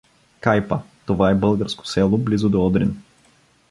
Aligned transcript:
Кайпа— 0.39 0.79
това 1.05 1.29
е 1.31 1.35
българско 1.35 1.87
село 1.87 2.17
близо 2.17 2.49
до 2.49 2.65
Одрин. 2.65 3.03